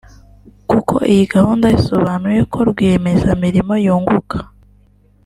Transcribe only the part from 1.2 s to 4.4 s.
gahunda isobanuye ko Rwiyemezamirimo yunguka